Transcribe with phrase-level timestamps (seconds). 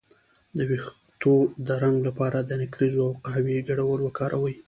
[0.57, 1.33] د ویښتو
[1.67, 4.55] د رنګ لپاره د نکریزو او قهوې ګډول وکاروئ